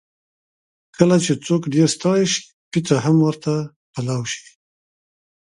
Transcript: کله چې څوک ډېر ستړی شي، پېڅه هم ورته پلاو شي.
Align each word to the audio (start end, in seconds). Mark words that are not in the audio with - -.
کله 0.97 1.17
چې 1.25 1.33
څوک 1.45 1.61
ډېر 1.73 1.87
ستړی 1.95 2.21
شي، 2.31 2.39
پېڅه 2.71 2.95
هم 3.05 3.15
ورته 3.25 3.53
پلاو 3.93 4.23
شي. 4.31 4.45